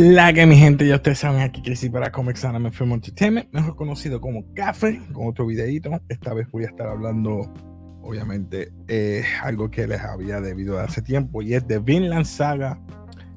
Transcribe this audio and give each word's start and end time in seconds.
la 0.00 0.32
que 0.32 0.46
mi 0.46 0.56
gente? 0.56 0.86
Ya 0.86 0.96
ustedes 0.96 1.18
saben 1.18 1.42
aquí 1.42 1.60
que 1.60 1.90
para 1.90 2.10
Comics 2.10 2.44
Anime 2.46 2.70
Film 2.70 2.92
Entertainment, 2.92 3.52
mejor 3.52 3.76
conocido 3.76 4.18
como 4.18 4.44
Café, 4.54 4.98
con 5.12 5.28
otro 5.28 5.44
videito. 5.46 5.90
Esta 6.08 6.32
vez 6.32 6.50
voy 6.50 6.64
a 6.64 6.68
estar 6.68 6.86
hablando, 6.86 7.52
obviamente, 8.00 8.72
eh, 8.88 9.24
algo 9.42 9.70
que 9.70 9.86
les 9.86 10.00
había 10.00 10.40
debido 10.40 10.76
de 10.76 10.84
hace 10.84 11.02
tiempo 11.02 11.42
y 11.42 11.52
es 11.52 11.68
de 11.68 11.80
Vinland 11.80 12.24
Saga, 12.24 12.80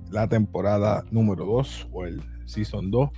la 0.09 0.29
temporada 0.29 1.03
número 1.11 1.43
2 1.45 1.89
o 1.91 2.05
el 2.05 2.21
Season 2.45 2.89
2. 2.89 3.09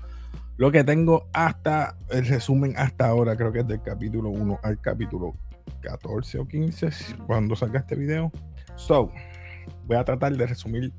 Lo 0.57 0.71
que 0.71 0.83
tengo 0.83 1.29
hasta 1.31 1.95
el 2.09 2.25
resumen 2.25 2.73
hasta 2.77 3.07
ahora, 3.07 3.37
creo 3.37 3.51
que 3.51 3.59
es 3.59 3.67
del 3.67 3.83
capítulo 3.83 4.29
1 4.31 4.59
al 4.63 4.81
capítulo 4.81 5.35
14 5.81 6.39
o 6.39 6.47
15, 6.47 6.89
cuando 7.27 7.55
salga 7.55 7.81
este 7.81 7.95
video. 7.95 8.31
So, 8.75 9.11
voy 9.85 9.97
a 9.97 10.03
tratar 10.03 10.35
de 10.35 10.47
resumir 10.47 10.91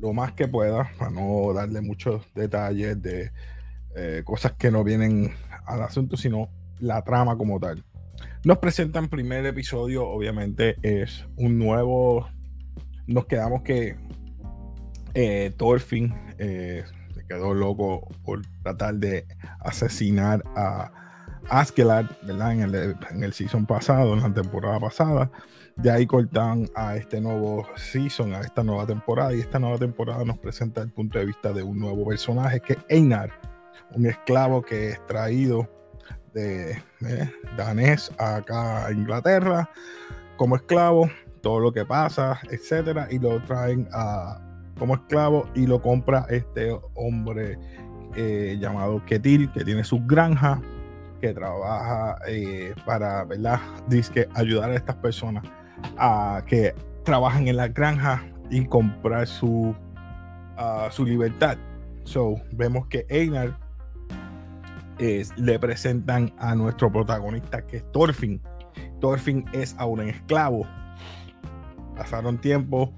lo 0.00 0.12
más 0.12 0.32
que 0.32 0.48
pueda, 0.48 0.90
para 0.98 1.10
no 1.10 1.52
darle 1.52 1.80
muchos 1.80 2.22
detalles 2.34 3.00
de 3.02 3.32
eh, 3.96 4.22
cosas 4.24 4.52
que 4.52 4.70
no 4.70 4.84
vienen 4.84 5.32
al 5.66 5.82
asunto, 5.82 6.16
sino 6.16 6.48
la 6.78 7.02
trama 7.02 7.36
como 7.36 7.58
tal. 7.58 7.84
Nos 8.44 8.58
presentan 8.58 9.08
primer 9.08 9.44
episodio, 9.46 10.08
obviamente 10.08 10.76
es 10.82 11.26
un 11.36 11.58
nuevo. 11.58 12.28
Nos 13.06 13.26
quedamos 13.26 13.62
que 13.62 13.96
eh, 15.14 15.52
Thorfinn 15.56 16.14
eh, 16.38 16.84
se 17.14 17.26
quedó 17.26 17.54
loco 17.54 18.08
por 18.24 18.42
tratar 18.62 18.94
de 18.96 19.26
asesinar 19.60 20.42
a 20.54 20.92
Askeladd, 21.48 22.06
¿verdad? 22.22 22.52
En 22.52 22.60
el, 22.60 22.96
en 23.10 23.24
el 23.24 23.32
season 23.32 23.66
pasado, 23.66 24.14
en 24.14 24.20
la 24.20 24.32
temporada 24.32 24.78
pasada. 24.78 25.30
De 25.78 25.92
ahí 25.92 26.06
cortan 26.06 26.68
a 26.74 26.96
este 26.96 27.20
nuevo 27.20 27.64
season, 27.76 28.34
a 28.34 28.40
esta 28.40 28.64
nueva 28.64 28.84
temporada. 28.84 29.32
Y 29.32 29.38
esta 29.40 29.60
nueva 29.60 29.78
temporada 29.78 30.24
nos 30.24 30.36
presenta 30.38 30.82
el 30.82 30.90
punto 30.90 31.20
de 31.20 31.26
vista 31.26 31.52
de 31.52 31.62
un 31.62 31.78
nuevo 31.78 32.04
personaje 32.04 32.58
que 32.58 32.72
es 32.72 32.78
Einar, 32.88 33.30
un 33.94 34.06
esclavo 34.06 34.60
que 34.60 34.90
es 34.90 35.06
traído 35.06 35.68
de 36.34 36.82
danés 37.56 38.10
acá 38.18 38.86
a 38.86 38.92
Inglaterra 38.92 39.70
como 40.36 40.56
esclavo, 40.56 41.08
todo 41.42 41.60
lo 41.60 41.72
que 41.72 41.84
pasa, 41.84 42.40
etcétera, 42.50 43.06
y 43.10 43.20
lo 43.20 43.40
traen 43.44 43.88
a, 43.92 44.40
como 44.78 44.94
esclavo 44.94 45.48
y 45.54 45.66
lo 45.66 45.80
compra 45.80 46.26
este 46.28 46.76
hombre 46.94 47.56
eh, 48.16 48.56
llamado 48.60 49.04
Ketil, 49.04 49.50
que 49.52 49.64
tiene 49.64 49.84
su 49.84 50.00
granja, 50.06 50.60
que 51.20 51.32
trabaja 51.32 52.18
eh, 52.26 52.74
para, 52.84 53.24
¿verdad? 53.24 53.60
Dice 53.88 54.28
ayudar 54.34 54.70
a 54.70 54.74
estas 54.74 54.96
personas 54.96 55.44
a 55.96 56.42
que 56.46 56.74
trabajan 57.04 57.48
en 57.48 57.56
la 57.56 57.68
granja 57.68 58.22
y 58.50 58.64
comprar 58.66 59.26
su, 59.26 59.74
su 60.90 61.04
libertad. 61.04 61.58
So, 62.04 62.36
vemos 62.52 62.86
que 62.86 63.06
Einar 63.08 63.58
le 64.98 65.58
presentan 65.58 66.32
a 66.38 66.54
nuestro 66.54 66.90
protagonista 66.90 67.66
que 67.66 67.78
es 67.78 67.92
Thorfinn. 67.92 68.40
Thorfinn 69.00 69.44
es 69.52 69.76
ahora 69.78 70.02
un 70.02 70.08
esclavo. 70.08 70.66
Pasaron 71.96 72.38
tiempo. 72.38 72.92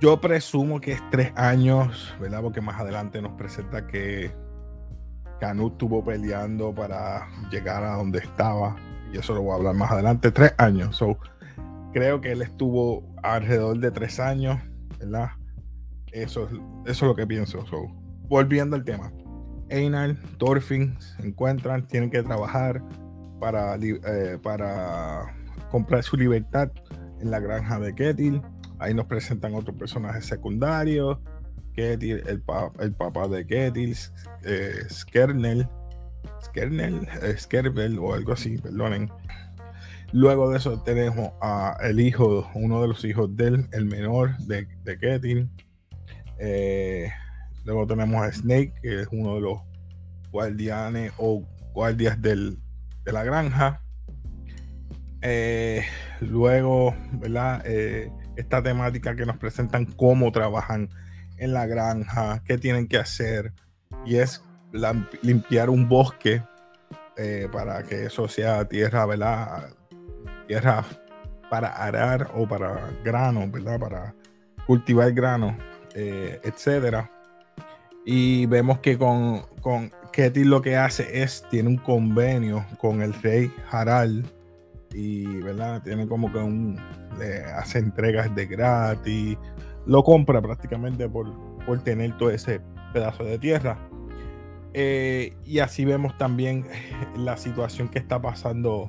Yo 0.00 0.20
presumo 0.20 0.80
que 0.80 0.92
es 0.92 1.10
tres 1.10 1.32
años, 1.36 2.14
¿verdad? 2.20 2.42
Porque 2.42 2.60
más 2.60 2.80
adelante 2.80 3.22
nos 3.22 3.32
presenta 3.32 3.86
que 3.86 4.32
Canut 5.38 5.72
estuvo 5.72 6.04
peleando 6.04 6.74
para 6.74 7.28
llegar 7.50 7.84
a 7.84 7.96
donde 7.96 8.18
estaba. 8.18 8.76
Y 9.12 9.18
eso 9.18 9.34
lo 9.34 9.42
voy 9.42 9.52
a 9.52 9.56
hablar 9.56 9.74
más 9.74 9.92
adelante. 9.92 10.30
Tres 10.30 10.54
años. 10.58 10.96
So, 10.96 11.18
creo 11.92 12.20
que 12.20 12.32
él 12.32 12.42
estuvo 12.42 13.04
alrededor 13.22 13.78
de 13.78 13.90
tres 13.90 14.18
años, 14.20 14.58
¿verdad? 14.98 15.30
Eso, 16.12 16.48
eso 16.48 16.60
es 16.86 17.02
lo 17.02 17.14
que 17.14 17.26
pienso. 17.26 17.64
So, 17.66 17.86
volviendo 18.28 18.76
al 18.76 18.84
tema. 18.84 19.12
Einar, 19.68 20.16
Thorfinn 20.38 20.98
se 21.00 21.26
encuentran, 21.26 21.86
tienen 21.86 22.10
que 22.10 22.22
trabajar 22.22 22.82
para, 23.40 23.74
eh, 23.76 24.38
para 24.42 25.34
comprar 25.70 26.02
su 26.02 26.16
libertad 26.16 26.70
en 27.20 27.30
la 27.30 27.40
granja 27.40 27.78
de 27.78 27.94
Ketil. 27.94 28.42
Ahí 28.78 28.92
nos 28.92 29.06
presentan 29.06 29.54
otros 29.54 29.76
personajes 29.76 30.26
secundarios. 30.26 31.18
Ketil, 31.74 32.22
el, 32.26 32.42
papá 32.42 33.28
de 33.28 33.46
Ketil, 33.46 33.96
eh, 34.44 34.74
Skernel, 34.90 35.66
Skernel, 36.42 37.08
eh, 37.22 37.98
o 37.98 38.12
algo 38.12 38.32
así, 38.32 38.58
perdonen. 38.58 39.10
Luego 40.12 40.50
de 40.50 40.58
eso 40.58 40.78
tenemos 40.82 41.32
a 41.40 41.78
el 41.82 41.98
hijo, 41.98 42.46
uno 42.54 42.82
de 42.82 42.88
los 42.88 43.02
hijos 43.04 43.34
de 43.34 43.46
él, 43.46 43.66
el 43.72 43.86
menor 43.86 44.36
de, 44.40 44.68
de 44.84 44.98
Ketil. 44.98 45.48
Eh, 46.38 47.10
luego 47.64 47.86
tenemos 47.86 48.22
a 48.22 48.30
Snake, 48.30 48.74
que 48.82 49.00
es 49.00 49.08
uno 49.10 49.36
de 49.36 49.40
los 49.40 49.60
guardianes 50.30 51.12
o 51.16 51.42
guardias 51.72 52.20
de 52.20 52.56
la 53.06 53.24
granja. 53.24 53.80
Eh, 55.22 55.82
luego, 56.20 56.94
¿verdad? 57.12 57.62
Eh, 57.64 58.12
esta 58.36 58.62
temática 58.62 59.16
que 59.16 59.24
nos 59.24 59.38
presentan 59.38 59.86
cómo 59.86 60.30
trabajan 60.30 60.90
en 61.38 61.54
la 61.54 61.66
granja, 61.66 62.42
qué 62.44 62.58
tienen 62.58 62.86
que 62.86 62.98
hacer, 62.98 63.54
y 64.04 64.16
es 64.16 64.44
limpiar 65.22 65.70
un 65.70 65.88
bosque 65.88 66.42
para 67.52 67.82
que 67.84 68.06
eso 68.06 68.26
sea 68.26 68.66
tierra, 68.66 69.06
¿verdad? 69.06 69.68
Tierra 70.46 70.84
para 71.50 71.68
arar 71.68 72.30
o 72.34 72.46
para 72.46 72.90
grano, 73.04 73.46
¿verdad? 73.50 73.78
Para 73.78 74.14
cultivar 74.66 75.12
grano, 75.12 75.56
eh, 75.94 76.40
etcétera. 76.42 77.10
Y 78.04 78.46
vemos 78.46 78.78
que 78.78 78.98
con, 78.98 79.42
con 79.60 79.90
lo 80.34 80.62
que 80.62 80.76
hace 80.76 81.22
es, 81.22 81.44
tiene 81.50 81.68
un 81.68 81.76
convenio 81.76 82.64
con 82.78 83.02
el 83.02 83.14
rey 83.22 83.52
Harald 83.70 84.26
y, 84.92 85.26
¿verdad? 85.40 85.82
Tiene 85.82 86.06
como 86.06 86.30
que 86.32 86.38
un, 86.38 86.78
le 87.18 87.44
hace 87.44 87.78
entregas 87.78 88.34
de 88.34 88.46
gratis, 88.46 89.38
lo 89.86 90.02
compra 90.02 90.40
prácticamente 90.42 91.08
por, 91.08 91.32
por 91.64 91.82
tener 91.82 92.16
todo 92.18 92.30
ese 92.30 92.60
pedazo 92.92 93.24
de 93.24 93.38
tierra. 93.38 93.78
Eh, 94.74 95.34
y 95.44 95.58
así 95.58 95.84
vemos 95.84 96.16
también 96.18 96.66
la 97.16 97.36
situación 97.36 97.88
que 97.88 97.98
está 97.98 98.20
pasando 98.20 98.88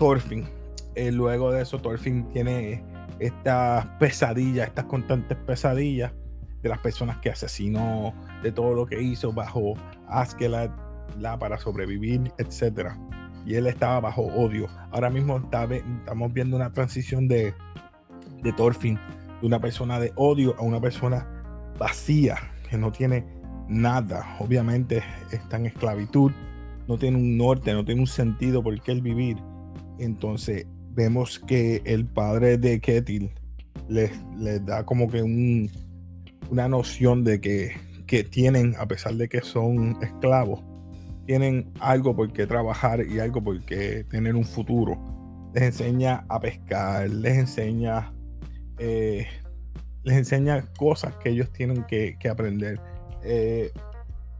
Thorfinn. 0.00 0.48
Eh, 0.94 1.12
luego 1.12 1.52
de 1.52 1.60
eso, 1.60 1.78
Thorfinn 1.78 2.26
tiene 2.30 2.82
estas 3.18 3.84
pesadillas, 3.98 4.68
estas 4.68 4.86
constantes 4.86 5.36
pesadillas 5.46 6.10
de 6.62 6.68
las 6.70 6.78
personas 6.78 7.18
que 7.18 7.28
asesinó, 7.28 8.14
de 8.42 8.50
todo 8.50 8.72
lo 8.72 8.86
que 8.86 9.02
hizo 9.02 9.30
bajo 9.30 9.74
Askeladd 10.08 10.70
para 11.38 11.58
sobrevivir, 11.58 12.32
etc. 12.38 12.92
Y 13.44 13.56
él 13.56 13.66
estaba 13.66 14.00
bajo 14.00 14.22
odio. 14.22 14.68
Ahora 14.90 15.10
mismo 15.10 15.36
estamos 15.36 16.32
viendo 16.32 16.56
una 16.56 16.72
transición 16.72 17.28
de, 17.28 17.52
de 18.42 18.52
Thorfinn, 18.54 18.98
de 19.42 19.46
una 19.46 19.60
persona 19.60 20.00
de 20.00 20.14
odio 20.16 20.56
a 20.58 20.62
una 20.62 20.80
persona 20.80 21.26
vacía, 21.78 22.38
que 22.70 22.78
no 22.78 22.90
tiene 22.90 23.26
nada. 23.68 24.34
Obviamente 24.38 25.02
está 25.30 25.58
en 25.58 25.66
esclavitud, 25.66 26.32
no 26.88 26.96
tiene 26.96 27.18
un 27.18 27.36
norte, 27.36 27.74
no 27.74 27.84
tiene 27.84 28.00
un 28.00 28.06
sentido 28.06 28.62
por 28.62 28.80
qué 28.80 28.92
él 28.92 29.02
vivir 29.02 29.36
entonces 30.00 30.66
vemos 30.94 31.38
que 31.38 31.82
el 31.84 32.06
padre 32.06 32.58
de 32.58 32.80
Ketil 32.80 33.30
les, 33.88 34.10
da 34.64 34.84
como 34.84 35.08
que 35.08 35.22
un, 35.22 35.70
una 36.50 36.68
noción 36.68 37.24
de 37.24 37.40
que, 37.40 37.72
que, 38.06 38.24
tienen, 38.24 38.74
a 38.78 38.86
pesar 38.86 39.14
de 39.14 39.28
que 39.28 39.40
son 39.40 39.96
esclavos, 40.02 40.62
tienen 41.26 41.72
algo 41.80 42.14
por 42.14 42.32
qué 42.32 42.46
trabajar 42.46 43.04
y 43.06 43.18
algo 43.20 43.42
por 43.42 43.60
qué 43.64 44.04
tener 44.04 44.34
un 44.34 44.44
futuro. 44.44 44.98
Les 45.54 45.64
enseña 45.64 46.24
a 46.28 46.40
pescar, 46.40 47.08
les 47.10 47.38
enseña, 47.38 48.12
eh, 48.78 49.26
les 50.04 50.16
enseña 50.16 50.64
cosas 50.78 51.14
que 51.16 51.30
ellos 51.30 51.50
tienen 51.52 51.84
que, 51.84 52.16
aprender. 52.28 52.80
Eh, 53.24 53.70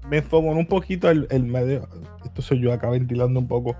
me 0.08 0.18
enfoco 0.18 0.48
un 0.48 0.66
poquito 0.66 1.10
el, 1.10 1.26
el 1.30 1.44
medio, 1.44 1.88
esto 2.24 2.42
soy 2.42 2.60
yo 2.60 2.72
acá 2.72 2.88
ventilando 2.88 3.38
un 3.38 3.48
poco 3.48 3.76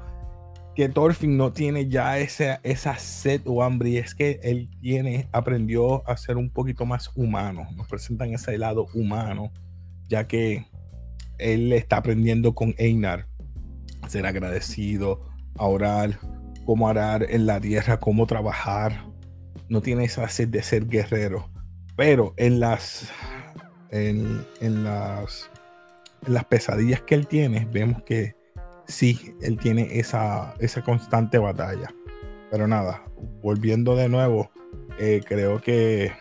que 0.80 0.88
Thorfinn 0.88 1.36
no 1.36 1.52
tiene 1.52 1.90
ya 1.90 2.18
esa, 2.18 2.58
esa 2.62 2.96
sed 2.96 3.42
o 3.44 3.62
hambre 3.62 3.98
es 3.98 4.14
que 4.14 4.40
él 4.42 4.70
tiene, 4.80 5.28
aprendió 5.30 6.08
a 6.08 6.16
ser 6.16 6.38
un 6.38 6.48
poquito 6.48 6.86
más 6.86 7.10
humano. 7.14 7.68
Nos 7.76 7.86
presentan 7.86 8.32
ese 8.32 8.56
lado 8.56 8.86
humano, 8.94 9.52
ya 10.08 10.26
que 10.26 10.64
él 11.36 11.70
está 11.74 11.98
aprendiendo 11.98 12.54
con 12.54 12.74
Einar 12.78 13.26
a 14.00 14.08
ser 14.08 14.24
agradecido, 14.24 15.28
a 15.58 15.66
orar, 15.66 16.18
cómo 16.64 16.88
arar 16.88 17.26
en 17.28 17.44
la 17.44 17.60
tierra, 17.60 18.00
cómo 18.00 18.26
trabajar. 18.26 19.04
No 19.68 19.82
tiene 19.82 20.04
esa 20.04 20.26
sed 20.30 20.48
de 20.48 20.62
ser 20.62 20.86
guerrero, 20.86 21.50
pero 21.94 22.32
en 22.38 22.58
las, 22.58 23.12
en, 23.90 24.46
en 24.62 24.84
las, 24.84 25.50
en 26.26 26.32
las 26.32 26.46
pesadillas 26.46 27.02
que 27.02 27.16
él 27.16 27.26
tiene, 27.26 27.68
vemos 27.70 28.02
que 28.02 28.39
sí, 28.90 29.34
él 29.40 29.58
tiene 29.58 29.98
esa, 29.98 30.54
esa 30.58 30.82
constante 30.82 31.38
batalla. 31.38 31.94
Pero 32.50 32.66
nada, 32.66 33.02
volviendo 33.42 33.96
de 33.96 34.08
nuevo, 34.08 34.50
eh, 34.98 35.22
creo 35.26 35.60
que 35.60 36.12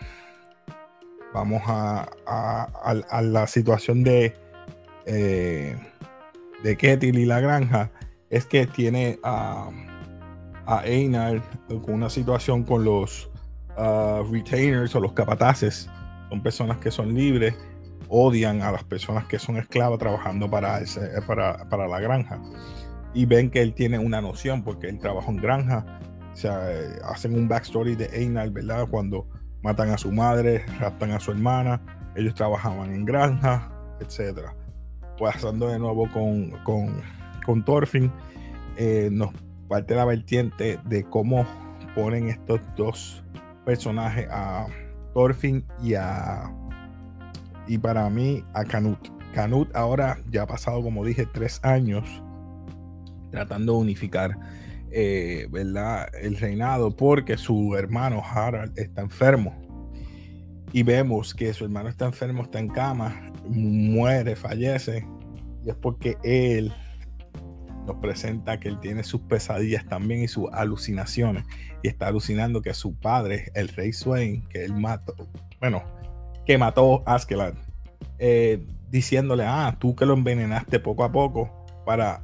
vamos 1.33 1.61
a, 1.65 2.09
a, 2.25 3.21
la 3.21 3.47
situación 3.47 4.03
de, 4.03 4.33
eh, 5.05 5.75
de 6.63 6.77
Ketil 6.77 7.17
y 7.19 7.25
la 7.25 7.39
granja, 7.39 7.91
es 8.29 8.45
que 8.45 8.67
tiene 8.67 9.19
a, 9.23 9.69
a 10.65 10.85
Einar 10.85 11.41
con 11.67 11.95
una 11.95 12.09
situación 12.09 12.63
con 12.63 12.83
los 12.83 13.29
uh, 13.77 14.23
retainers 14.31 14.95
o 14.95 14.99
los 14.99 15.13
capataces. 15.13 15.89
Son 16.29 16.41
personas 16.43 16.77
que 16.77 16.91
son 16.91 17.13
libres, 17.13 17.55
odian 18.09 18.61
a 18.61 18.71
las 18.71 18.83
personas 18.83 19.25
que 19.25 19.39
son 19.39 19.57
esclavas 19.57 19.99
trabajando 19.99 20.49
para, 20.49 20.79
ese, 20.79 21.09
para, 21.25 21.69
para 21.69 21.87
la 21.87 21.99
granja. 21.99 22.41
Y 23.13 23.25
ven 23.25 23.49
que 23.49 23.61
él 23.61 23.73
tiene 23.73 23.97
una 23.97 24.21
noción 24.21 24.63
porque 24.63 24.89
él 24.89 24.99
trabaja 24.99 25.31
en 25.31 25.37
granja. 25.37 25.85
O 26.33 26.35
sea, 26.35 26.71
eh, 26.71 26.99
hacen 27.03 27.35
un 27.35 27.47
backstory 27.47 27.95
de 27.95 28.09
Einar, 28.13 28.49
¿verdad? 28.51 28.87
Cuando 28.89 29.27
matan 29.61 29.89
a 29.89 29.97
su 29.97 30.11
madre, 30.11 30.65
raptan 30.79 31.11
a 31.11 31.19
su 31.19 31.31
hermana, 31.31 31.81
ellos 32.15 32.35
trabajaban 32.35 32.93
en 32.93 33.05
granja, 33.05 33.71
etc. 33.99 34.39
Pasando 35.17 35.67
de 35.67 35.79
nuevo 35.79 36.09
con, 36.11 36.51
con, 36.63 37.01
con 37.45 37.63
Thorfinn, 37.65 38.11
eh, 38.77 39.09
nos 39.11 39.31
parte 39.67 39.95
la 39.95 40.05
vertiente 40.05 40.79
de 40.85 41.03
cómo 41.03 41.45
ponen 41.95 42.29
estos 42.29 42.61
dos 42.75 43.23
personajes 43.65 44.27
a 44.31 44.67
Thorfinn 45.13 45.65
y 45.81 45.93
a 45.95 46.51
y 47.69 47.77
para 47.77 48.09
mí 48.09 48.43
a 48.53 48.65
Canut. 48.65 48.97
Canut 49.33 49.73
ahora 49.75 50.17
ya 50.31 50.41
ha 50.41 50.47
pasado, 50.47 50.81
como 50.81 51.05
dije, 51.05 51.27
tres 51.27 51.59
años 51.63 52.03
tratando 53.31 53.73
de 53.73 53.79
unificar 53.79 54.37
eh, 54.91 55.47
el 56.21 56.37
reinado 56.37 56.95
porque 56.95 57.37
su 57.37 57.75
hermano 57.75 58.23
Harald 58.25 58.77
está 58.77 59.01
enfermo. 59.01 59.55
Y 60.73 60.83
vemos 60.83 61.33
que 61.33 61.53
su 61.53 61.63
hermano 61.63 61.89
está 61.89 62.05
enfermo, 62.05 62.43
está 62.43 62.59
en 62.59 62.69
cama, 62.69 63.31
muere, 63.47 64.35
fallece. 64.35 65.07
Y 65.63 65.69
es 65.69 65.75
porque 65.75 66.17
él 66.23 66.73
nos 67.85 67.97
presenta 67.97 68.59
que 68.59 68.67
él 68.69 68.79
tiene 68.79 69.03
sus 69.03 69.21
pesadillas 69.21 69.85
también 69.87 70.23
y 70.23 70.27
sus 70.27 70.47
alucinaciones. 70.53 71.43
Y 71.83 71.87
está 71.87 72.07
alucinando 72.07 72.63
que 72.63 72.73
su 72.73 72.95
padre, 72.95 73.51
el 73.53 73.67
rey 73.69 73.93
Swain, 73.93 74.41
que 74.49 74.65
él 74.65 74.73
mató, 74.73 75.13
bueno, 75.59 75.83
que 76.49 76.57
mató 76.57 77.03
a 77.05 77.13
Askelad, 77.13 77.53
eh, 78.17 78.65
diciéndole, 78.89 79.43
ah, 79.45 79.77
tú 79.79 79.95
que 79.95 80.03
lo 80.03 80.15
envenenaste 80.15 80.79
poco 80.79 81.03
a 81.03 81.11
poco 81.11 81.47
para 81.85 82.23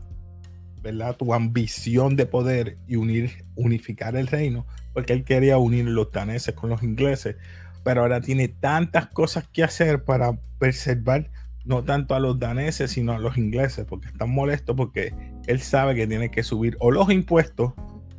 ¿verdad? 0.81 1.15
Tu 1.15 1.31
ambición 1.31 2.15
de 2.15 2.25
poder 2.25 2.79
y 2.87 2.95
unir, 2.95 3.45
unificar 3.53 4.15
el 4.15 4.25
reino, 4.25 4.65
porque 4.93 5.13
él 5.13 5.25
quería 5.25 5.59
unir 5.59 5.85
los 5.85 6.11
daneses 6.11 6.55
con 6.55 6.71
los 6.71 6.81
ingleses, 6.81 7.35
pero 7.83 8.01
ahora 8.01 8.19
tiene 8.19 8.47
tantas 8.47 9.05
cosas 9.05 9.47
que 9.47 9.63
hacer 9.63 10.03
para 10.03 10.39
preservar 10.57 11.29
no 11.63 11.83
tanto 11.83 12.15
a 12.15 12.19
los 12.19 12.39
daneses, 12.39 12.89
sino 12.89 13.11
a 13.11 13.19
los 13.19 13.37
ingleses, 13.37 13.85
porque 13.85 14.07
están 14.07 14.31
molestos 14.31 14.75
porque 14.75 15.13
él 15.45 15.59
sabe 15.59 15.93
que 15.93 16.07
tiene 16.07 16.31
que 16.31 16.41
subir 16.41 16.77
o 16.79 16.89
los 16.89 17.11
impuestos, 17.11 17.73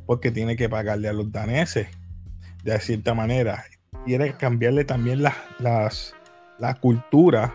porque 0.05 0.31
tiene 0.31 0.55
que 0.55 0.69
pagarle 0.69 1.09
a 1.09 1.13
los 1.13 1.33
daneses, 1.33 1.89
de 2.63 2.79
cierta 2.79 3.13
manera. 3.13 3.65
Quiere 4.07 4.31
cambiarle 4.37 4.85
también 4.85 5.21
las, 5.21 6.15
la 6.59 6.73
cultura. 6.75 7.53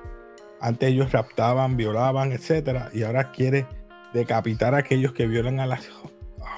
Antes 0.60 0.90
ellos 0.90 1.10
raptaban, 1.10 1.78
violaban, 1.78 2.31
etcétera, 2.31 2.90
y 2.93 3.04
ahora 3.04 3.32
quiere 3.32 3.66
decapitar 4.12 4.75
a 4.75 4.78
aquellos 4.78 5.14
que 5.14 5.26
violan 5.26 5.60
a 5.60 5.66
las 5.66 5.88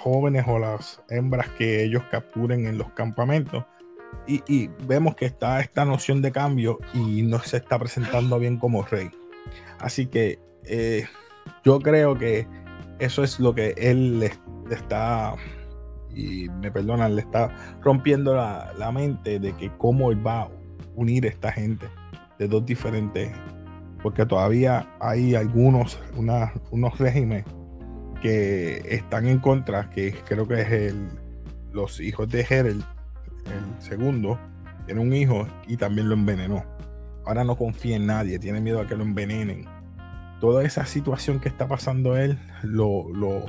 jóvenes 0.02 0.46
o 0.48 0.58
las 0.58 1.00
hembras 1.08 1.48
que 1.50 1.84
ellos 1.84 2.02
capturen 2.10 2.66
en 2.66 2.76
los 2.76 2.90
campamentos. 2.90 3.64
Y, 4.26 4.68
vemos 4.88 5.14
que 5.14 5.26
está 5.26 5.60
esta 5.60 5.84
noción 5.84 6.22
de 6.22 6.32
cambio 6.32 6.80
y 6.92 7.22
no 7.22 7.38
se 7.38 7.58
está 7.58 7.78
presentando 7.78 8.40
bien 8.40 8.58
como 8.58 8.82
rey. 8.82 9.12
Así 9.78 10.06
que 10.06 10.40
eh, 10.64 11.06
yo 11.64 11.78
creo 11.78 12.18
que 12.18 12.48
eso 12.98 13.22
es 13.22 13.38
lo 13.38 13.54
que 13.54 13.74
él 13.76 14.18
le, 14.18 14.32
está, 14.72 15.36
y 16.14 16.48
me 16.60 16.70
perdonan, 16.70 17.16
le 17.16 17.22
está 17.22 17.50
rompiendo 17.82 18.34
la, 18.34 18.72
la, 18.78 18.92
mente 18.92 19.38
de 19.38 19.52
que 19.52 19.70
cómo 19.78 20.10
él 20.10 20.26
va 20.26 20.42
a 20.42 20.48
unir 20.94 21.26
esta 21.26 21.52
gente 21.52 21.86
de 22.38 22.48
dos 22.48 22.64
diferentes 22.64 23.30
porque 24.04 24.26
todavía 24.26 24.86
hay 25.00 25.34
algunos, 25.34 25.98
unos 26.70 26.98
regímenes 26.98 27.46
que 28.20 28.82
están 28.94 29.26
en 29.26 29.38
contra, 29.38 29.88
que 29.88 30.12
creo 30.26 30.46
que 30.46 30.60
es 30.60 30.70
el, 30.70 31.08
los 31.72 32.00
hijos 32.00 32.28
de 32.28 32.42
Herel, 32.42 32.84
el 33.46 33.82
segundo, 33.82 34.38
tiene 34.84 35.00
un 35.00 35.14
hijo 35.14 35.46
y 35.66 35.78
también 35.78 36.10
lo 36.10 36.14
envenenó. 36.16 36.66
Ahora 37.24 37.44
no 37.44 37.56
confía 37.56 37.96
en 37.96 38.04
nadie, 38.04 38.38
tiene 38.38 38.60
miedo 38.60 38.78
a 38.78 38.86
que 38.86 38.94
lo 38.94 39.04
envenenen. 39.04 39.64
Toda 40.38 40.64
esa 40.64 40.84
situación 40.84 41.40
que 41.40 41.48
está 41.48 41.66
pasando 41.66 42.14
él 42.18 42.38
lo, 42.62 43.08
lo, 43.08 43.46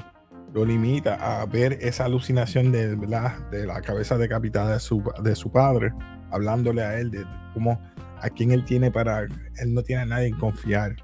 limita 0.64 1.16
a 1.16 1.46
ver 1.46 1.80
esa 1.82 2.06
alucinación 2.06 2.72
de, 2.72 2.96
de 2.96 3.66
la 3.66 3.82
cabeza 3.82 4.18
decapitada 4.18 4.74
de 4.74 4.80
su, 4.80 5.04
de 5.22 5.36
su 5.36 5.52
padre, 5.52 5.92
hablándole 6.32 6.84
a 6.84 6.98
él 7.00 7.12
de 7.12 7.26
cómo 7.54 7.82
a 8.22 8.30
quien 8.30 8.52
él 8.52 8.64
tiene 8.64 8.92
para, 8.92 9.24
él 9.24 9.74
no 9.74 9.84
tiene 9.84 10.04
a 10.04 10.06
nadie 10.06 10.28
en 10.28 10.38
confiar. 10.38 10.96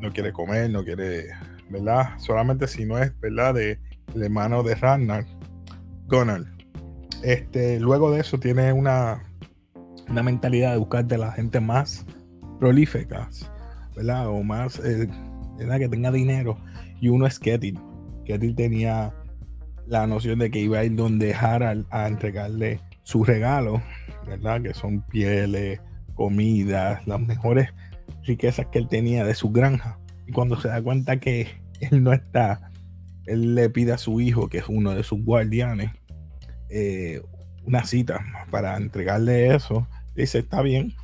No 0.00 0.12
quiere 0.12 0.32
comer, 0.32 0.70
no 0.70 0.84
quiere, 0.84 1.28
¿verdad? 1.70 2.18
Solamente 2.18 2.66
si 2.66 2.84
no 2.84 2.98
es, 2.98 3.18
¿verdad? 3.20 3.54
De 3.54 3.78
el 4.14 4.22
hermano 4.24 4.62
de 4.62 4.74
Ragnar, 4.74 5.24
Gunnar. 6.08 6.44
Este, 7.22 7.80
luego 7.80 8.10
de 8.10 8.20
eso 8.20 8.38
tiene 8.38 8.72
una, 8.72 9.22
una 10.08 10.22
mentalidad 10.22 10.72
de 10.72 10.78
buscar 10.78 11.06
de 11.06 11.18
la 11.18 11.32
gente 11.32 11.60
más 11.60 12.04
prolífica, 12.60 13.28
¿verdad? 13.94 14.28
O 14.28 14.42
más, 14.42 14.78
eh, 14.80 15.08
¿verdad? 15.58 15.78
Que 15.78 15.88
tenga 15.88 16.10
dinero. 16.10 16.58
Y 17.00 17.08
uno 17.08 17.26
es 17.26 17.38
Ketil. 17.38 17.78
Ketil 18.26 18.54
tenía 18.54 19.14
la 19.86 20.06
noción 20.06 20.40
de 20.40 20.50
que 20.50 20.58
iba 20.58 20.78
a 20.78 20.84
ir 20.84 20.96
donde 20.96 21.32
Harald 21.32 21.86
a 21.90 22.08
entregarle 22.08 22.80
su 23.04 23.24
regalo, 23.24 23.82
¿verdad? 24.26 24.60
Que 24.62 24.74
son 24.74 25.00
pieles, 25.02 25.80
comida, 26.14 27.00
las 27.06 27.20
mejores 27.20 27.70
riquezas 28.24 28.66
que 28.66 28.78
él 28.78 28.88
tenía 28.88 29.24
de 29.24 29.34
su 29.34 29.50
granja. 29.50 29.98
Y 30.26 30.32
cuando 30.32 30.60
se 30.60 30.68
da 30.68 30.82
cuenta 30.82 31.18
que 31.18 31.48
él 31.80 32.02
no 32.02 32.12
está, 32.12 32.72
él 33.26 33.54
le 33.54 33.70
pide 33.70 33.92
a 33.92 33.98
su 33.98 34.20
hijo, 34.20 34.48
que 34.48 34.58
es 34.58 34.68
uno 34.68 34.94
de 34.94 35.02
sus 35.02 35.24
guardianes, 35.24 35.90
eh, 36.68 37.22
una 37.64 37.84
cita 37.84 38.24
para 38.50 38.76
entregarle 38.76 39.54
eso. 39.54 39.86
Dice, 40.14 40.38
está 40.38 40.62
bien. 40.62 40.94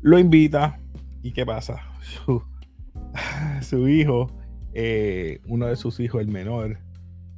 Lo 0.00 0.18
invita. 0.18 0.78
¿Y 1.22 1.32
qué 1.32 1.46
pasa? 1.46 1.80
Su, 3.62 3.88
hijo, 3.88 4.30
eh, 4.78 5.40
uno 5.46 5.66
de 5.66 5.76
sus 5.76 5.98
hijos, 6.00 6.20
el 6.20 6.28
menor, 6.28 6.78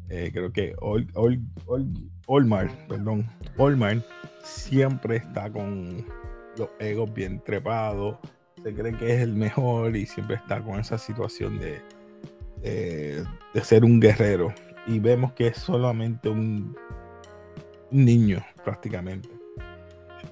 eh, 0.08 0.30
creo 0.32 0.52
que 0.52 0.74
Olmar, 2.26 2.70
perdón, 2.88 3.30
Olmar, 3.56 4.04
siempre 4.42 5.16
está 5.16 5.50
con 5.50 6.04
los 6.56 6.68
egos 6.80 7.12
bien 7.14 7.40
trepados, 7.44 8.16
se 8.62 8.74
cree 8.74 8.92
que 8.92 9.14
es 9.14 9.20
el 9.20 9.34
mejor 9.34 9.94
y 9.96 10.04
siempre 10.04 10.36
está 10.36 10.60
con 10.60 10.80
esa 10.80 10.98
situación 10.98 11.58
de, 11.60 11.80
de 12.62 13.60
ser 13.62 13.84
un 13.84 14.00
guerrero. 14.00 14.52
Y 14.86 14.98
vemos 14.98 15.32
que 15.34 15.48
es 15.48 15.58
solamente 15.58 16.28
un, 16.28 16.74
niño 17.90 18.44
prácticamente. 18.64 19.28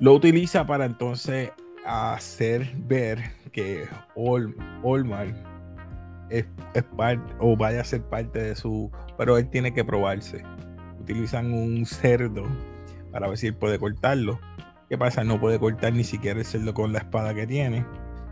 Lo 0.01 0.15
utiliza 0.15 0.67
para 0.67 0.85
entonces 0.85 1.51
hacer 1.85 2.73
ver 2.77 3.19
que 3.53 3.87
Olmar 4.15 5.56
es, 6.31 6.47
o 7.39 7.57
vaya 7.57 7.81
a 7.81 7.85
ser 7.85 8.03
parte 8.03 8.41
de 8.41 8.57
su, 8.57 8.91
pero 9.17 9.39
él 9.39 9.49
tiene 9.49 9.73
que 9.73 9.85
probarse. 9.85 10.43
Utilizan 11.01 11.53
un 11.53 11.87
cerdo 11.87 12.45
para 13.13 13.29
ver 13.29 13.39
si 13.39 13.47
él 13.47 13.55
puede 13.55 13.79
cortarlo 13.79 14.39
¿Qué 14.89 14.97
pasa? 14.97 15.25
No 15.25 15.41
puede 15.41 15.59
cortar 15.59 15.93
ni 15.93 16.05
siquiera 16.05 16.39
el 16.39 16.47
cerdo 16.47 16.73
con 16.73 16.93
la 16.93 17.01
espada 17.01 17.35
que 17.35 17.47
tiene. 17.47 17.85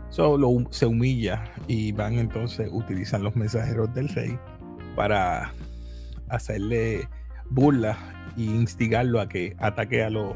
Solo 0.09 0.49
se 0.69 0.85
humilla 0.85 1.43
y 1.67 1.91
van 1.91 2.17
entonces, 2.17 2.69
utilizan 2.71 3.23
los 3.23 3.35
mensajeros 3.35 3.93
del 3.93 4.07
rey 4.09 4.39
para 4.95 5.51
hacerle 6.29 7.09
burla 7.49 7.97
e 8.37 8.43
instigarlo 8.43 9.19
a 9.19 9.27
que 9.27 9.55
ataque 9.59 10.03
a 10.03 10.09
los 10.09 10.35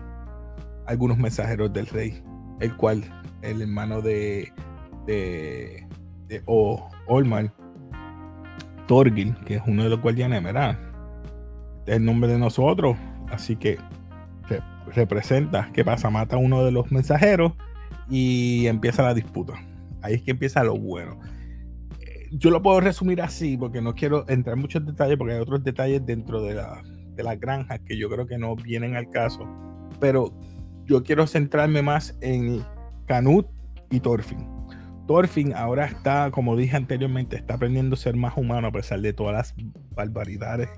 algunos 0.87 1.17
mensajeros 1.17 1.71
del 1.71 1.87
rey, 1.87 2.21
el 2.59 2.75
cual 2.75 3.03
el 3.41 3.61
hermano 3.61 4.01
de, 4.01 4.51
de, 5.05 5.87
de 6.29 6.41
Olmar, 6.45 7.51
Torgil, 8.87 9.35
que 9.45 9.55
es 9.55 9.61
uno 9.67 9.83
de 9.83 9.89
los 9.89 10.01
guardianes, 10.01 10.41
¿verdad? 10.41 10.77
Este 11.79 11.91
es 11.91 11.97
el 11.97 12.05
nombre 12.05 12.31
de 12.31 12.37
nosotros, 12.37 12.95
así 13.29 13.55
que 13.55 13.77
representa, 14.93 15.69
¿qué 15.73 15.83
pasa? 15.83 16.09
Mata 16.09 16.35
a 16.35 16.39
uno 16.39 16.63
de 16.63 16.71
los 16.71 16.91
mensajeros 16.91 17.53
y 18.09 18.67
empieza 18.67 19.03
la 19.03 19.13
disputa. 19.13 19.53
Ahí 20.01 20.15
es 20.15 20.21
que 20.21 20.31
empieza 20.31 20.63
lo 20.63 20.77
bueno. 20.77 21.19
Eh, 21.99 22.29
yo 22.31 22.49
lo 22.51 22.61
puedo 22.61 22.79
resumir 22.79 23.21
así 23.21 23.57
porque 23.57 23.81
no 23.81 23.93
quiero 23.93 24.25
entrar 24.29 24.55
en 24.55 24.61
muchos 24.61 24.85
detalles 24.85 25.17
porque 25.17 25.33
hay 25.33 25.39
otros 25.39 25.63
detalles 25.63 26.05
dentro 26.05 26.41
de 26.41 26.55
la, 26.55 26.81
de 27.15 27.23
la 27.23 27.35
granja 27.35 27.79
que 27.79 27.97
yo 27.97 28.09
creo 28.09 28.25
que 28.25 28.37
no 28.37 28.55
vienen 28.55 28.95
al 28.95 29.09
caso. 29.09 29.47
Pero 29.99 30.33
yo 30.85 31.03
quiero 31.03 31.27
centrarme 31.27 31.81
más 31.81 32.17
en 32.21 32.63
Canut 33.05 33.47
y 33.91 33.99
Thorfinn. 33.99 34.58
Thorfinn 35.09 35.55
ahora 35.55 35.85
está, 35.85 36.29
como 36.29 36.55
dije 36.55 36.77
anteriormente, 36.77 37.35
está 37.35 37.55
aprendiendo 37.55 37.95
a 37.95 37.97
ser 37.97 38.15
más 38.15 38.37
humano 38.37 38.67
a 38.67 38.71
pesar 38.71 39.01
de 39.01 39.11
todas 39.11 39.33
las 39.33 39.55
barbaridades 39.95 40.69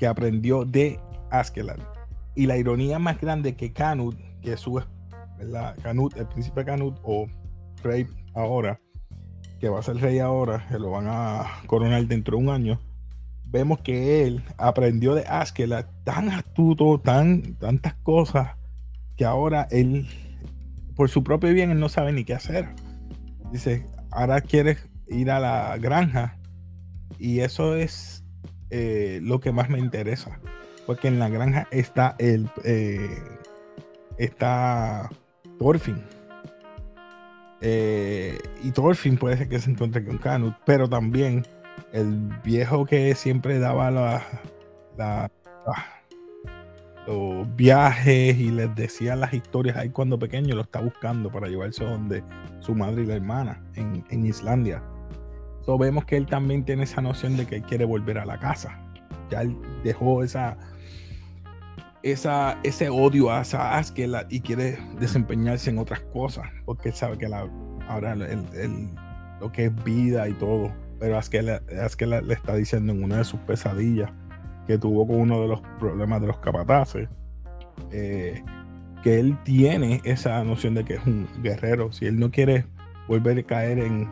que 0.00 0.08
aprendió 0.08 0.64
de 0.64 0.98
Askeland. 1.30 1.80
Y 2.34 2.46
la 2.46 2.56
ironía 2.56 2.98
más 2.98 3.20
grande 3.20 3.54
que 3.54 3.72
Canut, 3.72 4.18
que 4.40 4.54
es 4.54 4.60
su 4.60 4.82
Canut, 5.80 6.16
el 6.16 6.26
príncipe 6.26 6.64
Canut 6.64 6.98
o 7.04 7.28
rey 7.84 8.08
ahora, 8.34 8.80
que 9.60 9.68
va 9.68 9.78
a 9.78 9.82
ser 9.82 9.98
rey 9.98 10.18
ahora, 10.18 10.66
que 10.68 10.80
lo 10.80 10.90
van 10.90 11.06
a 11.06 11.46
coronar 11.68 12.04
dentro 12.08 12.36
de 12.36 12.42
un 12.42 12.50
año, 12.50 12.80
vemos 13.44 13.78
que 13.78 14.26
él 14.26 14.42
aprendió 14.58 15.14
de 15.14 15.22
Askeladd 15.22 15.86
tan 16.02 16.30
astuto, 16.30 16.98
tan, 16.98 17.54
tantas 17.60 17.94
cosas, 18.02 18.56
que 19.16 19.24
ahora 19.24 19.68
él, 19.70 20.08
por 20.96 21.08
su 21.10 21.22
propio 21.22 21.52
bien, 21.52 21.70
él 21.70 21.78
no 21.78 21.88
sabe 21.88 22.12
ni 22.12 22.24
qué 22.24 22.34
hacer. 22.34 22.66
Dice, 23.52 23.86
ahora 24.10 24.40
quiere 24.40 24.78
ir 25.08 25.30
a 25.30 25.38
la 25.38 25.76
granja. 25.78 26.38
Y 27.18 27.40
eso 27.40 27.76
es 27.76 28.24
eh, 28.70 29.20
lo 29.22 29.40
que 29.40 29.52
más 29.52 29.68
me 29.68 29.78
interesa. 29.78 30.40
Porque 30.86 31.08
en 31.08 31.18
la 31.18 31.28
granja 31.28 31.68
está 31.70 32.16
el 32.18 32.50
eh, 32.64 33.22
está 34.18 35.08
Thorfinn. 35.58 36.02
Eh, 37.60 38.38
y 38.64 38.70
Thorfinn 38.72 39.16
puede 39.16 39.36
ser 39.36 39.48
que 39.48 39.60
se 39.60 39.70
encuentre 39.70 40.04
con 40.04 40.18
Canut, 40.18 40.54
pero 40.64 40.88
también 40.88 41.46
el 41.92 42.28
viejo 42.42 42.86
que 42.86 43.14
siempre 43.14 43.58
daba 43.58 43.90
la, 43.90 45.30
los 47.06 47.56
viajes 47.56 48.36
y 48.38 48.50
les 48.50 48.74
decía 48.74 49.16
las 49.16 49.32
historias 49.32 49.76
ahí 49.76 49.90
cuando 49.90 50.18
pequeño, 50.18 50.54
lo 50.54 50.62
está 50.62 50.80
buscando 50.80 51.30
para 51.30 51.48
llevarse 51.48 51.84
donde 51.84 52.22
su 52.60 52.74
madre 52.74 53.02
y 53.02 53.06
la 53.06 53.14
hermana 53.14 53.62
en, 53.74 54.26
Islandia. 54.26 54.82
So, 55.64 55.78
vemos 55.78 56.04
que 56.04 56.16
él 56.16 56.26
también 56.26 56.64
tiene 56.64 56.84
esa 56.84 57.00
noción 57.00 57.36
de 57.36 57.46
que 57.46 57.56
él 57.56 57.62
quiere 57.62 57.84
volver 57.84 58.18
a 58.18 58.24
la 58.24 58.38
casa. 58.38 58.78
Ya 59.30 59.42
él 59.42 59.56
dejó 59.84 60.22
esa, 60.22 60.56
esa, 62.02 62.58
ese 62.62 62.88
odio 62.88 63.30
a 63.30 63.42
esa 63.42 63.78
Askeladd 63.78 64.26
y 64.30 64.40
quiere 64.40 64.78
desempeñarse 64.98 65.70
en 65.70 65.78
otras 65.78 66.00
cosas, 66.12 66.46
porque 66.64 66.90
él 66.90 66.94
sabe 66.94 67.18
que 67.18 67.28
la, 67.28 67.48
ahora 67.88 68.14
lo 68.14 69.52
que 69.52 69.66
es 69.66 69.84
vida 69.84 70.28
y 70.28 70.34
todo 70.34 70.72
pero 71.02 71.18
es 71.18 71.28
que 71.28 71.42
le, 71.42 72.32
está 72.32 72.54
diciendo 72.54 72.92
en 72.92 73.02
una 73.02 73.16
de 73.16 73.24
sus 73.24 73.40
pesadillas 73.40 74.12
que 74.66 74.78
tuvo 74.78 75.06
con 75.06 75.20
uno 75.20 75.40
de 75.42 75.48
los 75.48 75.60
problemas 75.78 76.20
de 76.20 76.26
los 76.28 76.38
capataces, 76.38 77.08
eh, 77.90 78.42
que 79.02 79.18
él 79.18 79.36
tiene 79.44 80.00
esa 80.04 80.42
noción 80.44 80.74
de 80.74 80.84
que 80.84 80.94
es 80.94 81.06
un 81.06 81.28
guerrero. 81.42 81.92
Si 81.92 82.06
él 82.06 82.18
no 82.18 82.30
quiere 82.30 82.66
volver 83.08 83.38
a 83.38 83.42
caer 83.42 83.78
en 83.78 84.08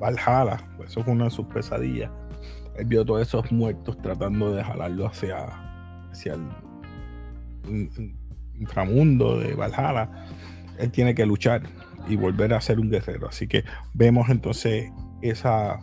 Valhalla, 0.00 0.58
pues 0.76 0.90
eso 0.90 1.02
fue 1.02 1.12
una 1.12 1.24
de 1.24 1.30
sus 1.30 1.46
pesadillas. 1.46 2.10
Él 2.76 2.86
vio 2.86 3.04
todos 3.04 3.22
esos 3.22 3.50
muertos 3.52 3.98
tratando 4.00 4.54
de 4.54 4.64
jalarlo 4.64 5.06
hacia, 5.06 5.46
hacia 6.10 6.34
el 6.34 8.12
inframundo 8.54 9.38
de 9.38 9.54
Valhalla. 9.54 10.08
Él 10.78 10.90
tiene 10.90 11.14
que 11.14 11.26
luchar 11.26 11.62
y 12.08 12.16
volver 12.16 12.54
a 12.54 12.60
ser 12.60 12.80
un 12.80 12.90
guerrero. 12.90 13.28
Así 13.28 13.46
que 13.46 13.64
vemos 13.92 14.28
entonces 14.28 14.90
esa 15.20 15.80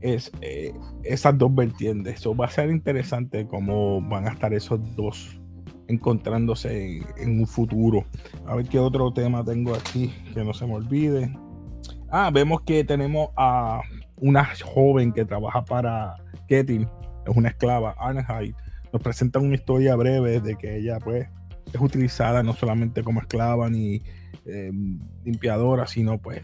es 0.00 0.30
eh, 0.40 0.72
esas 1.02 1.36
dos 1.38 1.54
vertientes. 1.54 2.20
Eso 2.20 2.34
va 2.34 2.46
a 2.46 2.50
ser 2.50 2.70
interesante 2.70 3.46
cómo 3.46 4.00
van 4.02 4.26
a 4.26 4.30
estar 4.30 4.52
esos 4.54 4.80
dos 4.96 5.40
encontrándose 5.88 7.00
en, 7.16 7.40
un 7.40 7.46
futuro. 7.46 8.04
A 8.46 8.54
ver 8.54 8.68
qué 8.68 8.78
otro 8.78 9.12
tema 9.12 9.44
tengo 9.44 9.74
aquí 9.74 10.12
que 10.34 10.44
no 10.44 10.52
se 10.52 10.66
me 10.66 10.74
olvide. 10.74 11.32
Ah, 12.10 12.30
vemos 12.32 12.60
que 12.62 12.84
tenemos 12.84 13.30
a 13.36 13.80
una 14.16 14.48
joven 14.64 15.12
que 15.12 15.24
trabaja 15.24 15.64
para 15.64 16.14
Ketil, 16.46 16.88
es 17.26 17.36
una 17.36 17.48
esclava, 17.48 17.94
Arnheit. 17.98 18.54
Nos 18.92 19.02
presenta 19.02 19.38
una 19.38 19.54
historia 19.54 19.96
breve 19.96 20.40
de 20.40 20.56
que 20.56 20.76
ella 20.76 20.98
pues 20.98 21.28
es 21.72 21.80
utilizada 21.80 22.42
no 22.42 22.54
solamente 22.54 23.02
como 23.02 23.20
esclava 23.20 23.68
ni 23.68 24.02
eh, 24.46 24.72
limpiadora, 25.24 25.86
sino 25.86 26.18
pues, 26.18 26.42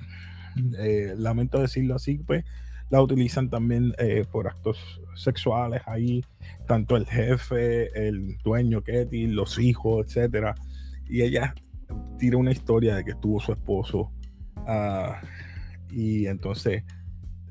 eh, 0.78 1.14
lamento 1.16 1.60
decirlo 1.60 1.94
así, 1.94 2.18
pues 2.18 2.44
la 2.90 3.02
utilizan 3.02 3.50
también 3.50 3.94
eh, 3.98 4.24
por 4.30 4.46
actos 4.46 5.00
sexuales 5.14 5.82
ahí, 5.86 6.24
tanto 6.66 6.96
el 6.96 7.06
jefe, 7.06 8.08
el 8.08 8.36
dueño, 8.44 8.82
Ketty, 8.82 9.26
los 9.28 9.58
hijos, 9.58 10.06
etcétera. 10.06 10.54
Y 11.08 11.22
ella 11.22 11.54
tira 12.18 12.36
una 12.36 12.52
historia 12.52 12.96
de 12.96 13.04
que 13.04 13.14
tuvo 13.14 13.40
su 13.40 13.52
esposo 13.52 14.10
ah, 14.66 15.20
y 15.90 16.26
entonces 16.26 16.82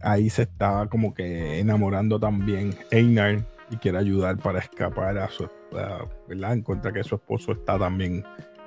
ahí 0.02 0.30
se 0.30 0.44
está 0.44 0.88
como 0.90 1.14
que 1.14 1.60
enamorando 1.60 2.20
también 2.20 2.76
Einar 2.92 3.46
y 3.70 3.78
quiere 3.78 3.98
ayudar 3.98 4.38
para 4.38 4.60
escapar 4.60 5.18
a 5.18 5.30
su 5.30 5.50
¿verdad? 6.28 6.54
Encuentra 6.54 6.92
que 6.92 7.04
su 7.04 7.16
esposo 7.16 7.54
está 7.54 7.80
también 7.80 8.24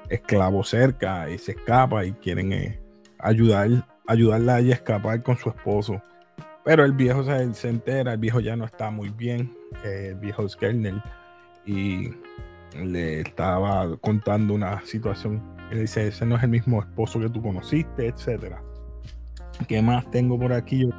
esclavo 0.09 0.65
cerca 0.65 1.31
y 1.31 1.39
se 1.39 1.53
escapa 1.53 2.05
y 2.05 2.13
quieren 2.13 2.53
eh, 2.53 2.81
ayudar, 3.19 3.87
ayudarla 4.07 4.57
a 4.57 4.61
ella 4.61 4.73
a 4.73 4.77
escapar 4.77 5.23
con 5.23 5.37
su 5.37 5.51
esposo. 5.51 6.03
Pero 6.67 6.85
el 6.85 6.91
viejo 6.91 7.23
se, 7.23 7.69
entera, 7.69 8.15
el 8.15 8.19
viejo 8.19 8.41
ya 8.41 8.57
no 8.57 8.65
está 8.65 8.91
muy 8.91 9.11
bien, 9.11 9.57
el 9.85 10.17
viejo 10.17 10.49
Skernel, 10.49 11.01
y 11.65 12.11
le 12.75 13.21
estaba 13.21 13.97
contando 13.99 14.53
una 14.53 14.85
situación. 14.85 15.41
Él 15.71 15.83
dice, 15.83 16.09
ese 16.09 16.27
no 16.27 16.37
es 16.37 16.43
el 16.43 16.51
mismo 16.51 16.81
esposo 16.81 17.21
que 17.21 17.31
tú 17.31 17.41
conociste, 17.41 18.09
etcétera. 18.09 18.61
¿Qué 19.69 19.81
más 19.81 20.11
tengo 20.11 20.37
por 20.37 20.53
aquí? 20.53 20.91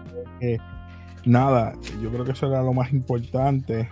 Nada, 1.26 1.74
yo 2.02 2.12
creo 2.12 2.24
que 2.24 2.32
eso 2.32 2.48
era 2.48 2.62
lo 2.62 2.72
más 2.72 2.94
importante. 2.94 3.90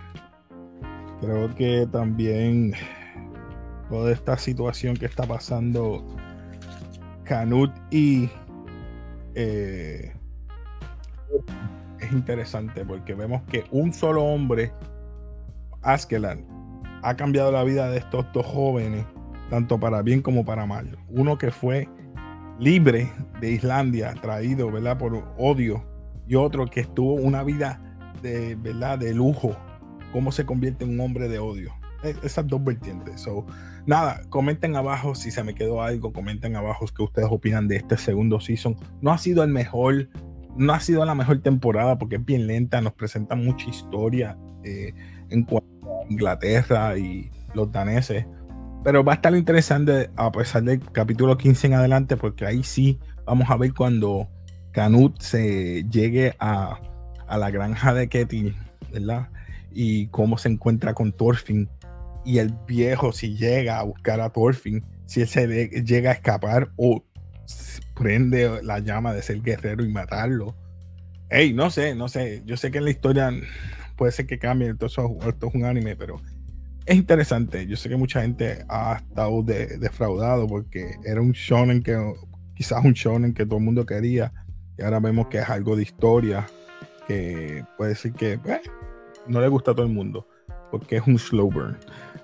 Creo 1.20 1.54
que 1.54 1.86
también 1.92 2.72
toda 3.90 4.12
esta 4.12 4.38
situación 4.38 4.96
que 4.96 5.04
está 5.04 5.24
pasando 5.24 6.06
Canut 7.24 7.70
y 7.90 8.30
eh, 9.34 10.16
es 12.00 12.12
interesante 12.12 12.84
porque 12.84 13.14
vemos 13.14 13.42
que 13.44 13.64
un 13.70 13.92
solo 13.92 14.24
hombre, 14.24 14.72
Askeland, 15.82 16.44
ha 17.02 17.16
cambiado 17.16 17.52
la 17.52 17.64
vida 17.64 17.88
de 17.88 17.98
estos 17.98 18.26
dos 18.32 18.46
jóvenes, 18.46 19.04
tanto 19.50 19.78
para 19.78 20.02
bien 20.02 20.22
como 20.22 20.44
para 20.44 20.66
mal. 20.66 20.98
Uno 21.08 21.38
que 21.38 21.50
fue 21.50 21.88
libre 22.58 23.10
de 23.40 23.52
Islandia, 23.52 24.14
traído 24.14 24.70
¿verdad? 24.70 24.98
por 24.98 25.24
odio, 25.38 25.84
y 26.26 26.34
otro 26.34 26.66
que 26.66 26.80
estuvo 26.80 27.14
una 27.14 27.42
vida 27.42 27.80
de, 28.22 28.56
¿verdad? 28.56 28.98
de 28.98 29.14
lujo. 29.14 29.56
¿Cómo 30.12 30.32
se 30.32 30.46
convierte 30.46 30.84
en 30.84 30.90
un 30.90 31.00
hombre 31.00 31.28
de 31.28 31.38
odio? 31.38 31.72
E, 32.02 32.14
esas 32.22 32.46
dos 32.46 32.62
vertientes. 32.64 33.20
So, 33.20 33.46
nada, 33.86 34.22
comenten 34.28 34.76
abajo 34.76 35.14
si 35.14 35.30
se 35.30 35.44
me 35.44 35.54
quedó 35.54 35.82
algo, 35.82 36.12
comenten 36.12 36.56
abajo 36.56 36.86
qué 36.94 37.02
ustedes 37.02 37.28
opinan 37.30 37.68
de 37.68 37.76
este 37.76 37.96
segundo 37.96 38.40
season. 38.40 38.76
No 39.00 39.12
ha 39.12 39.18
sido 39.18 39.44
el 39.44 39.50
mejor 39.50 40.08
no 40.56 40.72
ha 40.72 40.80
sido 40.80 41.04
la 41.04 41.14
mejor 41.14 41.40
temporada 41.40 41.98
porque 41.98 42.16
es 42.16 42.24
bien 42.24 42.46
lenta, 42.46 42.80
nos 42.80 42.94
presenta 42.94 43.36
mucha 43.36 43.68
historia 43.68 44.38
eh, 44.64 44.92
en 45.30 45.44
cuanto 45.44 45.68
a 45.86 46.10
Inglaterra 46.10 46.98
y 46.98 47.30
los 47.54 47.70
daneses. 47.70 48.26
Pero 48.84 49.02
va 49.02 49.12
a 49.12 49.14
estar 49.16 49.34
interesante 49.34 50.10
a 50.16 50.30
pesar 50.30 50.62
del 50.62 50.80
capítulo 50.92 51.36
15 51.36 51.66
en 51.66 51.74
adelante, 51.74 52.16
porque 52.16 52.46
ahí 52.46 52.62
sí 52.62 53.00
vamos 53.24 53.50
a 53.50 53.56
ver 53.56 53.74
cuando 53.74 54.28
Canut 54.70 55.20
se 55.20 55.84
llegue 55.90 56.36
a, 56.38 56.78
la 57.28 57.50
granja 57.50 57.92
de 57.92 58.08
Ketty, 58.08 58.54
¿verdad? 58.92 59.28
Y 59.72 60.06
cómo 60.08 60.38
se 60.38 60.48
encuentra 60.48 60.94
con 60.94 61.12
Thorfinn. 61.12 61.68
Y 62.24 62.38
el 62.38 62.52
viejo, 62.66 63.12
si 63.12 63.36
llega 63.36 63.78
a 63.78 63.82
buscar 63.82 64.20
a 64.20 64.30
Thorfinn, 64.30 64.84
si 65.06 65.22
él 65.22 65.28
se 65.28 65.68
llega 65.82 66.10
a 66.10 66.14
escapar 66.14 66.70
o 66.76 67.02
prende 67.94 68.62
la 68.62 68.78
llama 68.78 69.12
de 69.12 69.22
ser 69.22 69.42
guerrero 69.42 69.84
y 69.84 69.88
matarlo. 69.88 70.54
Hey, 71.28 71.52
no 71.52 71.70
sé, 71.70 71.94
no 71.94 72.08
sé. 72.08 72.42
Yo 72.44 72.56
sé 72.56 72.70
que 72.70 72.78
en 72.78 72.84
la 72.84 72.90
historia 72.90 73.30
puede 73.96 74.12
ser 74.12 74.26
que 74.26 74.38
cambie, 74.38 74.68
entonces 74.68 75.04
esto 75.26 75.48
es 75.48 75.54
un 75.54 75.64
anime, 75.64 75.96
pero 75.96 76.20
es 76.84 76.96
interesante. 76.96 77.66
Yo 77.66 77.76
sé 77.76 77.88
que 77.88 77.96
mucha 77.96 78.22
gente 78.22 78.64
ha 78.68 78.96
estado 78.96 79.42
defraudado 79.42 80.46
porque 80.46 80.94
era 81.04 81.20
un 81.20 81.32
shonen 81.32 81.82
que, 81.82 81.96
quizás 82.54 82.84
un 82.84 82.92
shonen 82.92 83.34
que 83.34 83.44
todo 83.44 83.58
el 83.58 83.64
mundo 83.64 83.84
quería, 83.84 84.32
y 84.78 84.82
ahora 84.82 85.00
vemos 85.00 85.28
que 85.28 85.38
es 85.38 85.48
algo 85.48 85.74
de 85.74 85.82
historia 85.82 86.46
que 87.08 87.64
puede 87.76 87.90
decir 87.90 88.12
que 88.12 88.34
eh, 88.34 88.60
no 89.26 89.40
le 89.40 89.48
gusta 89.48 89.70
a 89.70 89.74
todo 89.74 89.86
el 89.86 89.92
mundo 89.92 90.26
porque 90.70 90.96
es 90.96 91.06
un 91.06 91.18
slow 91.18 91.50
burn. 91.50 91.78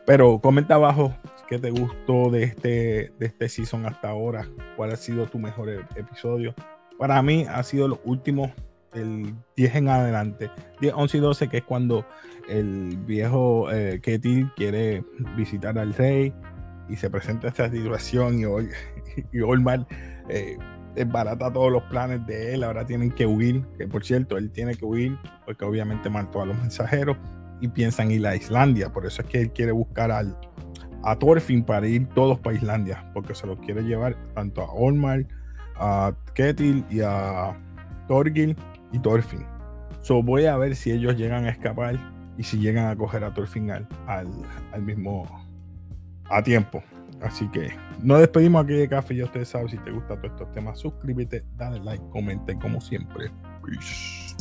Pero 0.06 0.40
comenta 0.40 0.74
abajo 0.74 1.14
qué 1.52 1.59
te 1.59 1.71
gustó 1.71 2.30
de 2.30 2.44
este, 2.44 3.12
de 3.18 3.26
este 3.26 3.47
season 3.47 3.85
hasta 3.85 4.09
ahora, 4.09 4.49
cuál 4.75 4.90
ha 4.90 4.97
sido 4.97 5.26
tu 5.26 5.38
mejor 5.38 5.68
e-, 5.68 5.80
episodio. 5.97 6.54
Para 6.99 7.21
mí 7.21 7.44
ha 7.47 7.62
sido 7.62 7.88
los 7.88 7.99
últimos, 8.04 8.50
el 8.94 9.35
10 9.56 9.75
en 9.75 9.88
adelante, 9.90 10.50
10, 10.80 10.94
11 10.97 11.16
y 11.18 11.21
12, 11.21 11.49
que 11.49 11.59
es 11.59 11.64
cuando 11.64 12.06
el 12.49 12.97
viejo 13.04 13.71
eh, 13.71 14.00
Ketty 14.02 14.47
quiere 14.56 15.04
visitar 15.37 15.78
al 15.78 15.92
rey 15.92 16.32
y 16.88 16.97
se 16.97 17.11
presenta 17.11 17.49
esta 17.49 17.71
situación 17.71 18.38
y, 18.38 18.47
hoy, 18.47 18.71
y 19.32 19.40
Olmar 19.40 19.87
eh, 20.30 20.56
barata 21.06 21.52
todos 21.52 21.71
los 21.71 21.82
planes 21.82 22.26
de 22.26 22.54
él, 22.54 22.64
ahora 22.64 22.87
tienen 22.87 23.11
que 23.11 23.26
huir, 23.26 23.62
que 23.76 23.87
por 23.87 24.06
cierto, 24.06 24.38
él 24.38 24.50
tiene 24.52 24.75
que 24.75 24.87
huir 24.87 25.18
porque 25.44 25.66
obviamente 25.66 26.09
mató 26.09 26.40
a 26.40 26.47
los 26.47 26.56
mensajeros 26.56 27.18
y 27.61 27.68
piensan 27.68 28.11
ir 28.11 28.26
a 28.26 28.35
Islandia, 28.35 28.90
por 28.90 29.04
eso 29.04 29.21
es 29.21 29.28
que 29.28 29.42
él 29.42 29.52
quiere 29.52 29.73
buscar 29.73 30.11
al, 30.11 30.35
a 31.04 31.16
Thorfinn 31.16 31.64
para 31.64 31.87
ir 31.87 32.06
todos 32.11 32.38
para 32.38 32.56
Islandia, 32.56 33.11
porque 33.14 33.35
se 33.35 33.47
los 33.47 33.59
quiere 33.61 33.82
llevar 33.82 34.16
tanto 34.35 34.62
a 34.62 34.73
Olmar, 34.73 35.26
a 35.76 36.12
Ketil 36.35 36.85
y 36.90 37.00
a 37.00 37.56
Thorgil 38.09 38.56
y 38.92 38.99
Thorfinn. 38.99 39.47
So 40.00 40.23
voy 40.23 40.47
a 40.47 40.56
ver 40.56 40.75
si 40.75 40.90
ellos 40.90 41.16
llegan 41.16 41.44
a 41.44 41.50
escapar 41.50 41.99
y 42.37 42.42
si 42.42 42.59
llegan 42.59 42.87
a 42.87 42.97
coger 42.97 43.25
a 43.25 43.32
Thorfinn 43.32 43.71
al, 43.71 43.87
al 44.06 44.82
mismo 44.82 45.26
a 46.28 46.42
tiempo. 46.42 46.82
Así 47.23 47.49
que 47.49 47.71
nos 48.02 48.18
despedimos 48.18 48.64
aquí 48.64 48.75
de 48.75 48.88
café. 48.88 49.14
Ya 49.14 49.25
ustedes 49.25 49.49
saben, 49.49 49.68
si 49.68 49.78
te 49.78 49.92
gustan 49.92 50.21
todos 50.21 50.32
estos 50.32 50.52
temas, 50.52 50.78
suscríbete, 50.80 51.44
dale 51.56 51.78
like, 51.80 52.02
comenten 52.11 52.59
como 52.59 52.80
siempre. 52.80 53.30
Peace. 53.64 54.35